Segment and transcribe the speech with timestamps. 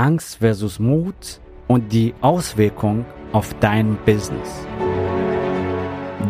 [0.00, 4.66] Angst versus Mut und die Auswirkung auf dein Business.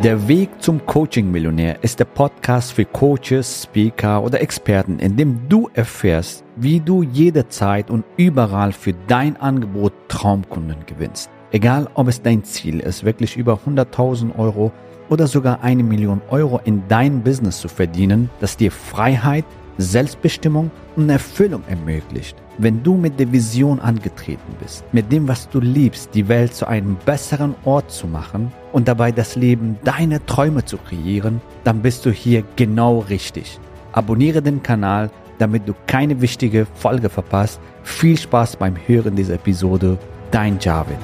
[0.02, 5.70] Der Weg zum Coaching-Millionär ist der Podcast für Coaches, Speaker oder Experten, in dem du
[5.72, 11.30] erfährst, wie du jederzeit und überall für dein Angebot Traumkunden gewinnst.
[11.52, 14.73] Egal, ob es dein Ziel ist, wirklich über 100.000 Euro
[15.09, 19.45] oder sogar eine Million Euro in dein Business zu verdienen, das dir Freiheit,
[19.79, 22.37] Selbstbestimmung und Erfüllung ermöglicht.
[22.62, 26.69] Wenn du mit der Vision angetreten bist, mit dem, was du liebst, die Welt zu
[26.69, 32.05] einem besseren Ort zu machen und dabei das Leben deiner Träume zu kreieren, dann bist
[32.05, 33.59] du hier genau richtig.
[33.92, 37.62] Abonniere den Kanal, damit du keine wichtige Folge verpasst.
[37.83, 39.97] Viel Spaß beim Hören dieser Episode.
[40.30, 40.98] Dein Javid.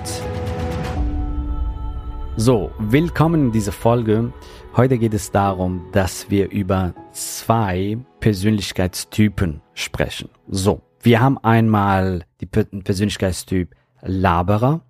[2.36, 4.30] So, willkommen in dieser Folge.
[4.76, 10.28] Heute geht es darum, dass wir über zwei Persönlichkeitstypen sprechen.
[10.48, 14.80] So, wir haben einmal die Persönlichkeitstyp Laberer,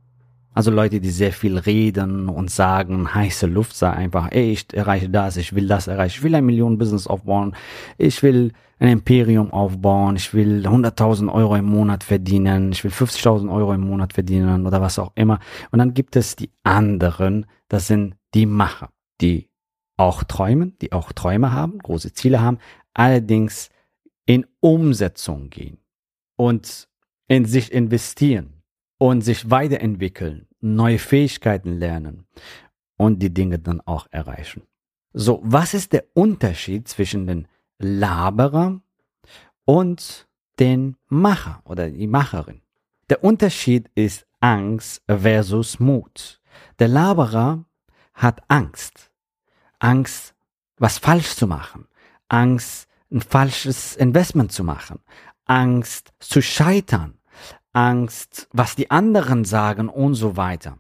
[0.55, 5.11] also Leute, die sehr viel reden und sagen, heiße Luft sei einfach, ey, ich erreiche
[5.11, 7.55] das, ich will das erreichen, ich will ein Millionen-Business aufbauen,
[7.99, 13.53] ich will ein Imperium aufbauen, ich will 100.000 Euro im Monat verdienen, ich will 50.000
[13.53, 15.39] Euro im Monat verdienen oder was auch immer.
[15.71, 18.89] Und dann gibt es die anderen, das sind die Macher,
[19.21, 19.51] die
[19.99, 22.57] auch träumen, die auch Träume haben, große Ziele haben,
[22.95, 23.69] allerdings
[24.25, 25.77] in Umsetzung gehen
[26.37, 26.89] und
[27.29, 28.63] in sich investieren
[28.99, 32.27] und sich weiterentwickeln, neue Fähigkeiten lernen
[32.97, 34.63] und die Dinge dann auch erreichen.
[35.13, 38.81] So, was ist der Unterschied zwischen den Laberer
[39.65, 40.29] und
[40.59, 42.63] den Macher oder die Macherin?
[43.09, 46.41] Der Unterschied ist Angst versus Mut.
[46.79, 47.65] Der Laberer
[48.15, 49.11] hat Angst.
[49.79, 50.35] Angst,
[50.79, 51.87] was falsch zu machen.
[52.29, 55.01] Angst, ein falsches Investment zu machen.
[55.47, 57.15] Angst zu scheitern,
[57.73, 60.79] Angst, was die anderen sagen und so weiter.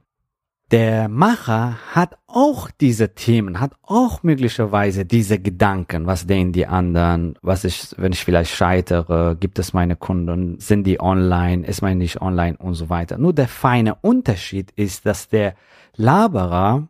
[0.73, 7.39] Der Macher hat auch diese Themen, hat auch möglicherweise diese Gedanken, was denken die anderen,
[7.41, 11.99] was ich, wenn ich vielleicht scheitere, gibt es meine Kunden, sind die online, ist man
[11.99, 13.17] nicht online und so weiter.
[13.17, 15.55] Nur der feine Unterschied ist, dass der
[15.95, 16.89] Laberer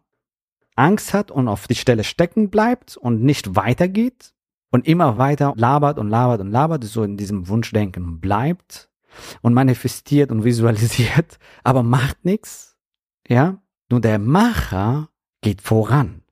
[0.75, 4.33] Angst hat und auf die Stelle stecken bleibt und nicht weitergeht
[4.71, 8.91] und immer weiter labert und labert und labert, so in diesem Wunschdenken bleibt
[9.43, 12.77] und manifestiert und visualisiert, aber macht nichts,
[13.29, 13.63] ja?
[13.89, 15.11] Nur der Macher
[15.43, 16.23] geht voran.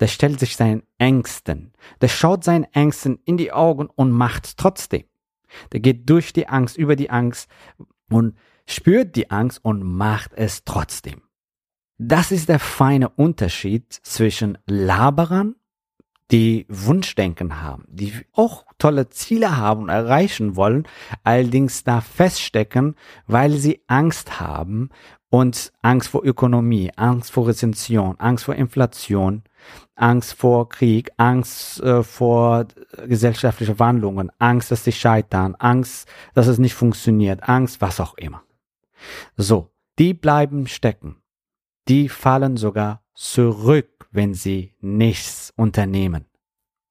[0.00, 1.72] Der stellt sich seinen Ängsten.
[2.00, 5.04] Der schaut seinen Ängsten in die Augen und macht trotzdem.
[5.72, 7.48] Der geht durch die Angst, über die Angst
[8.10, 11.22] und spürt die Angst und macht es trotzdem.
[11.98, 15.54] Das ist der feine Unterschied zwischen Laberern
[16.30, 20.88] die Wunschdenken haben, die auch tolle Ziele haben und erreichen wollen,
[21.22, 22.96] allerdings da feststecken,
[23.26, 24.88] weil sie Angst haben
[25.28, 29.42] und Angst vor Ökonomie, Angst vor Rezension, Angst vor Inflation,
[29.96, 32.66] Angst vor Krieg, Angst äh, vor
[33.06, 38.42] gesellschaftliche Wandlungen, Angst, dass sie scheitern, Angst, dass es nicht funktioniert, Angst, was auch immer.
[39.36, 41.16] So, die bleiben stecken.
[41.88, 46.24] Die fallen sogar zurück wenn sie nichts unternehmen.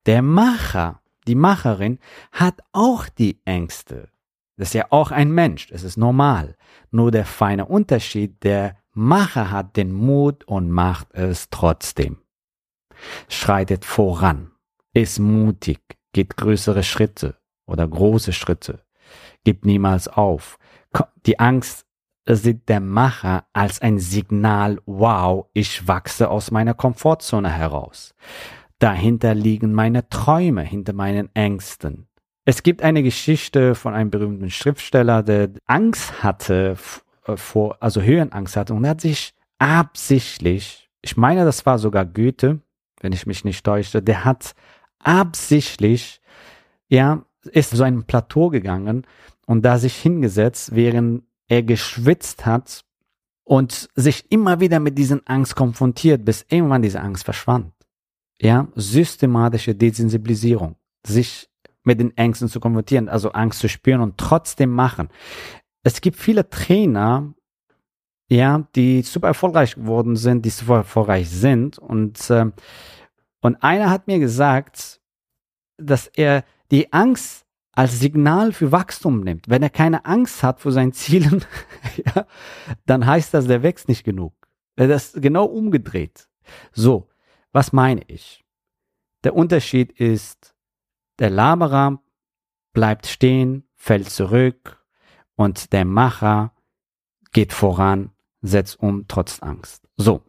[0.06, 2.00] Der Macher, die Macherin
[2.34, 4.09] hat auch die Ängste.
[4.57, 6.57] Das ist ja auch ein Mensch, das ist normal.
[6.91, 12.17] Nur der feine Unterschied, der Macher hat den Mut und macht es trotzdem.
[13.29, 14.51] Schreitet voran,
[14.94, 15.79] ist mutig,
[16.12, 18.83] geht größere Schritte oder große Schritte,
[19.45, 20.59] gibt niemals auf.
[21.25, 21.85] Die Angst
[22.25, 28.16] sieht der Macher als ein Signal, wow, ich wachse aus meiner Komfortzone heraus.
[28.79, 32.07] Dahinter liegen meine Träume, hinter meinen Ängsten.
[32.45, 36.75] Es gibt eine Geschichte von einem berühmten Schriftsteller, der Angst hatte
[37.25, 42.59] äh, vor, also Höhenangst hatte und hat sich absichtlich, ich meine, das war sogar Goethe,
[43.00, 44.56] wenn ich mich nicht täusche, der hat
[45.00, 46.22] absichtlich,
[46.88, 49.06] ja, ist so ein Plateau gegangen
[49.45, 52.83] und da sich hingesetzt, während er geschwitzt hat
[53.44, 57.73] und sich immer wieder mit diesen Angst konfrontiert, bis irgendwann diese Angst verschwand.
[58.39, 60.75] Ja, systematische Desensibilisierung,
[61.06, 61.50] sich
[61.83, 65.09] mit den Ängsten zu konfrontieren, also Angst zu spüren und trotzdem machen.
[65.83, 67.33] Es gibt viele Trainer,
[68.29, 72.51] ja, die super erfolgreich geworden sind, die super erfolgreich sind und äh,
[73.44, 75.01] und einer hat mir gesagt,
[75.77, 77.43] dass er die Angst
[77.73, 79.49] als Signal für Wachstum nimmt.
[79.49, 81.43] Wenn er keine Angst hat vor seinen Zielen,
[82.05, 82.25] ja,
[82.85, 84.33] dann heißt das, der wächst nicht genug.
[84.75, 86.29] Das ist genau umgedreht.
[86.71, 87.09] So,
[87.51, 88.43] was meine ich?
[89.23, 90.55] Der Unterschied ist,
[91.19, 92.01] der Laberer
[92.73, 94.83] bleibt stehen, fällt zurück
[95.35, 96.53] und der Macher
[97.31, 98.11] geht voran,
[98.41, 99.87] setzt um trotz Angst.
[99.97, 100.23] So,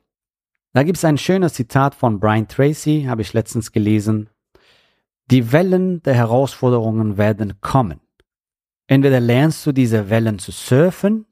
[0.72, 4.30] da gibt es ein schönes Zitat von Brian Tracy, habe ich letztens gelesen.
[5.30, 8.00] Die Wellen der Herausforderungen werden kommen.
[8.86, 11.26] Entweder lernst du diese Wellen zu surfen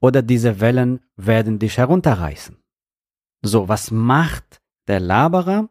[0.00, 2.56] oder diese Wellen werden dich herunterreißen.
[3.42, 5.68] So, was macht der Laberer?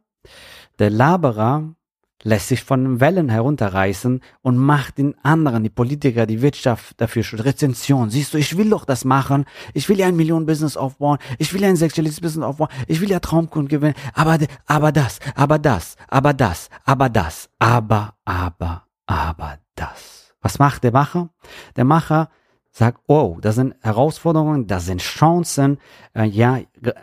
[0.77, 1.75] Der Laberer
[2.23, 7.39] lässt sich von Wellen herunterreißen und macht den anderen, die Politiker, die Wirtschaft dafür schon
[7.39, 8.09] Rezension.
[8.09, 9.45] Siehst du, ich will doch das machen.
[9.73, 11.19] Ich will ja ein Millionen-Business aufbauen.
[11.37, 12.69] Ich will ja ein sexuelles Business aufbauen.
[12.87, 13.95] Ich will ja Traumkunden gewinnen.
[14.13, 20.33] Aber, aber das, aber das, aber das, aber das, aber, aber, aber das.
[20.41, 21.29] Was macht der Macher?
[21.75, 22.29] Der Macher
[22.71, 25.77] sagt, oh, das sind Herausforderungen, das sind Chancen.
[26.13, 26.59] Äh, ja,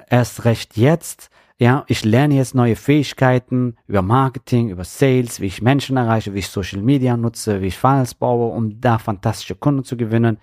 [0.09, 5.61] erst recht jetzt ja, ich lerne jetzt neue Fähigkeiten über Marketing, über Sales, wie ich
[5.61, 9.85] Menschen erreiche, wie ich Social Media nutze, wie ich Funnels baue, um da fantastische Kunden
[9.85, 10.39] zu gewinnen.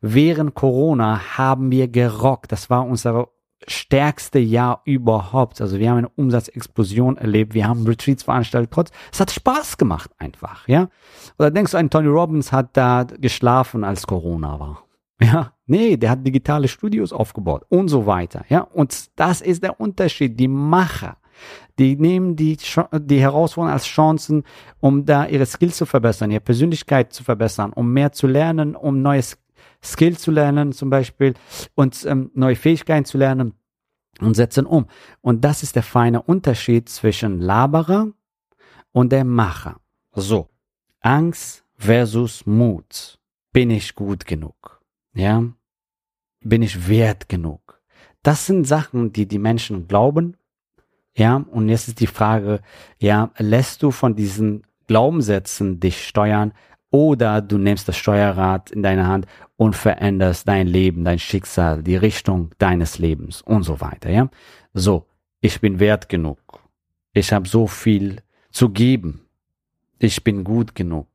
[0.00, 2.50] Während Corona haben wir gerockt.
[2.50, 3.28] Das war unser
[3.68, 5.60] stärkste Jahr überhaupt.
[5.60, 7.54] Also wir haben eine Umsatzexplosion erlebt.
[7.54, 8.72] Wir haben Retreats veranstaltet.
[8.72, 10.88] Trotz, es hat Spaß gemacht einfach, ja.
[11.38, 14.87] Oder denkst du, ein Tony Robbins hat da geschlafen, als Corona war?
[15.20, 18.44] Ja, nee, der hat digitale Studios aufgebaut und so weiter.
[18.48, 20.38] Ja, und das ist der Unterschied.
[20.38, 21.16] Die Macher,
[21.78, 24.44] die nehmen die, die Herausforderungen als Chancen,
[24.80, 29.02] um da ihre Skills zu verbessern, ihre Persönlichkeit zu verbessern, um mehr zu lernen, um
[29.02, 29.38] neues
[29.82, 31.34] Skills zu lernen zum Beispiel
[31.74, 33.54] und ähm, neue Fähigkeiten zu lernen
[34.20, 34.86] und setzen um.
[35.20, 38.08] Und das ist der feine Unterschied zwischen Laberer
[38.92, 39.80] und der Macher.
[40.12, 40.48] So,
[41.00, 43.18] Angst versus Mut.
[43.52, 44.77] Bin ich gut genug?
[45.18, 45.42] Ja,
[46.44, 47.82] bin ich wert genug?
[48.22, 50.36] Das sind Sachen, die die Menschen glauben.
[51.16, 52.60] Ja, und jetzt ist die Frage,
[53.00, 56.52] ja, lässt du von diesen Glaubenssätzen dich steuern
[56.92, 59.26] oder du nimmst das Steuerrad in deine Hand
[59.56, 64.30] und veränderst dein Leben, dein Schicksal, die Richtung deines Lebens und so weiter, ja?
[64.72, 65.08] So,
[65.40, 66.38] ich bin wert genug.
[67.12, 68.22] Ich habe so viel
[68.52, 69.22] zu geben.
[69.98, 71.08] Ich bin gut genug.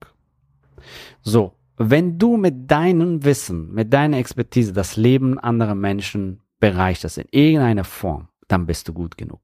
[1.21, 7.27] So, wenn du mit deinem Wissen, mit deiner Expertise das Leben anderer Menschen bereicherst in
[7.31, 9.41] irgendeiner Form, dann bist du gut genug.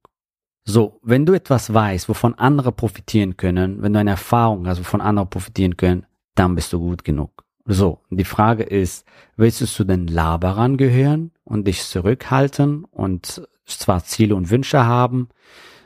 [0.65, 5.01] So, wenn du etwas weißt, wovon andere profitieren können, wenn du eine Erfahrung hast, wovon
[5.01, 6.05] andere profitieren können,
[6.35, 7.43] dann bist du gut genug.
[7.65, 9.05] So, die Frage ist,
[9.35, 15.29] willst du zu den Laberern gehören und dich zurückhalten und zwar Ziele und Wünsche haben,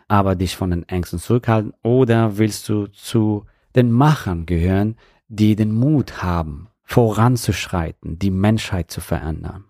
[0.07, 4.95] aber dich von den Ängsten zurückhalten, oder willst du zu den Machern gehören,
[5.33, 9.65] die den Mut haben, voranzuschreiten, die Menschheit zu verändern,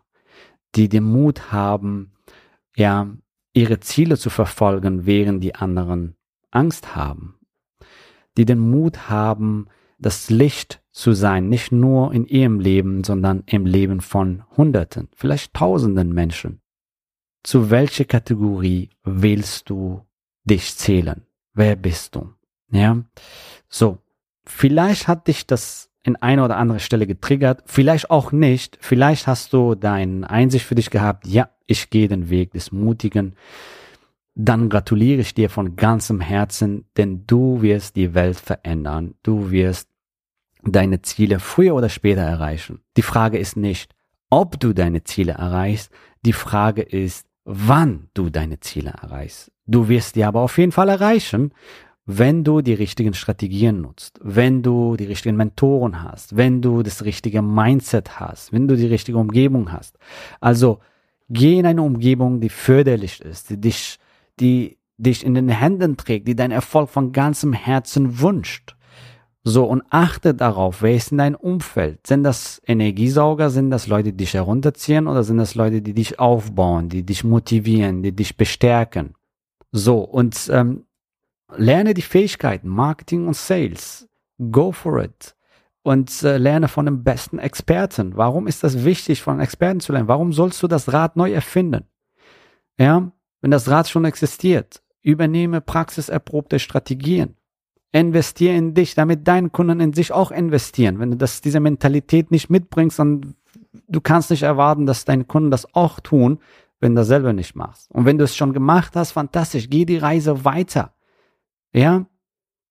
[0.75, 2.12] die den Mut haben,
[2.75, 3.07] ja,
[3.54, 6.15] ihre Ziele zu verfolgen, während die anderen
[6.51, 7.36] Angst haben,
[8.36, 9.68] die den Mut haben,
[10.00, 15.54] das Licht zu sein, nicht nur in ihrem Leben, sondern im Leben von Hunderten, vielleicht
[15.54, 16.59] Tausenden Menschen.
[17.44, 20.01] Zu welcher Kategorie willst du
[20.44, 21.25] dich zählen?
[21.54, 22.33] Wer bist du?
[22.69, 23.04] Ja,
[23.69, 24.03] so
[24.45, 28.78] Vielleicht hat dich das in eine oder andere Stelle getriggert, vielleicht auch nicht.
[28.81, 33.36] Vielleicht hast du deine Einsicht für dich gehabt, ja, ich gehe den Weg des Mutigen.
[34.36, 39.13] Dann gratuliere ich dir von ganzem Herzen, denn du wirst die Welt verändern.
[39.24, 39.88] Du wirst
[40.63, 42.80] deine Ziele früher oder später erreichen.
[42.98, 43.95] Die Frage ist nicht,
[44.30, 45.92] ob du deine Ziele erreichst.
[46.26, 49.52] Die Frage ist, wann du deine Ziele erreichst.
[49.68, 51.54] Du wirst die aber auf jeden Fall erreichen,
[52.06, 57.06] wenn du die richtigen Strategien nutzt, wenn du die richtigen Mentoren hast, wenn du das
[57.06, 59.98] richtige Mindset hast, wenn du die richtige Umgebung hast.
[60.42, 60.80] Also
[61.30, 64.00] geh in eine Umgebung, die förderlich ist, die dich,
[64.40, 68.76] die dich in den Händen trägt, die deinen Erfolg von ganzem Herzen wünscht.
[69.45, 72.07] So, und achte darauf, wer ist in deinem Umfeld?
[72.07, 73.50] Sind das Energiesauger?
[73.50, 75.07] Sind das Leute, die dich herunterziehen?
[75.07, 79.16] Oder sind das Leute, die dich aufbauen, die dich motivieren, die dich bestärken?
[79.74, 80.86] So, und ähm,
[81.57, 84.07] lerne die Fähigkeiten Marketing und Sales.
[84.52, 85.36] Go for it.
[85.83, 88.16] Und äh, lerne von dem besten Experten.
[88.16, 90.07] Warum ist das wichtig, von Experten zu lernen?
[90.07, 91.86] Warum sollst du das Rad neu erfinden?
[92.78, 97.36] Ja, wenn das Rad schon existiert, übernehme praxiserprobte Strategien.
[97.92, 101.00] Investiere in dich, damit deine Kunden in sich auch investieren.
[101.00, 103.36] Wenn du das, diese Mentalität nicht mitbringst, dann
[103.88, 106.40] du kannst nicht erwarten, dass deine Kunden das auch tun,
[106.80, 107.92] wenn du das selber nicht machst.
[107.92, 110.94] Und wenn du es schon gemacht hast, fantastisch, geh die Reise weiter.
[111.73, 112.06] Ja,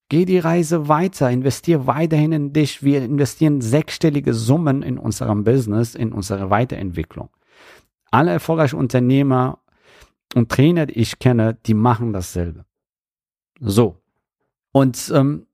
[0.08, 2.82] geh die Reise weiter, investier weiterhin in dich.
[2.82, 7.28] Wir investieren sechsstellige Summen in unserem Business, in unsere Weiterentwicklung.
[8.10, 9.58] Alle erfolgreichen Unternehmer
[10.34, 12.64] und Trainer, die ich kenne, die machen dasselbe.
[13.60, 13.96] So.
[14.70, 15.46] Und ähm,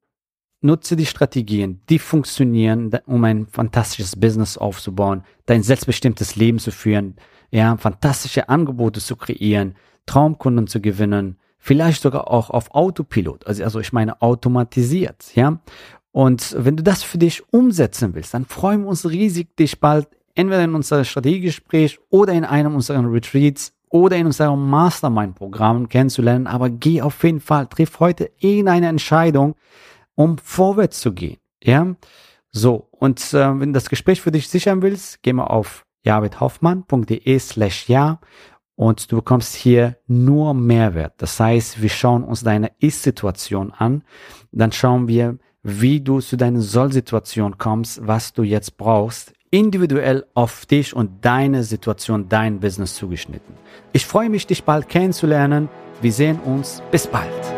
[0.60, 7.16] nutze die Strategien, die funktionieren, um ein fantastisches Business aufzubauen, dein selbstbestimmtes Leben zu führen,
[7.50, 9.74] ja, fantastische Angebote zu kreieren,
[10.06, 11.38] Traumkunden zu gewinnen,
[11.68, 15.60] vielleicht sogar auch auf Autopilot, also, also ich meine automatisiert, ja.
[16.12, 20.08] Und wenn du das für dich umsetzen willst, dann freuen wir uns riesig, dich bald
[20.34, 26.46] entweder in unserem Strategiegespräch oder in einem unserer Retreats oder in unserem Mastermind-Programm kennenzulernen.
[26.46, 29.54] Aber geh auf jeden Fall, triff heute irgendeine Entscheidung,
[30.14, 31.36] um vorwärts zu gehen.
[31.62, 31.94] Ja,
[32.50, 32.88] so.
[32.92, 37.90] Und äh, wenn du das Gespräch für dich sichern willst, geh mal auf javidhoffmann.de slash
[37.90, 38.20] ja
[38.78, 41.14] und du bekommst hier nur Mehrwert.
[41.16, 44.04] Das heißt, wir schauen uns deine Ist-Situation an,
[44.52, 50.64] dann schauen wir, wie du zu deiner Soll-Situation kommst, was du jetzt brauchst, individuell auf
[50.64, 53.54] dich und deine Situation, dein Business zugeschnitten.
[53.92, 55.68] Ich freue mich, dich bald kennenzulernen.
[56.00, 56.80] Wir sehen uns.
[56.92, 57.57] Bis bald.